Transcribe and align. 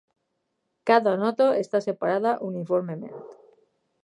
Cada 0.91 1.13
nota 1.25 1.49
està 1.65 1.83
separada 1.89 2.35
uniformement. 2.51 3.17